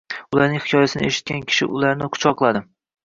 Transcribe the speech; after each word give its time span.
Ularning 0.35 0.63
hikoyasini 0.67 1.05
eshitgan 1.11 1.43
kishi 1.51 1.69
ularni 1.81 2.09
quchoqladi 2.17 2.63
va 2.65 2.69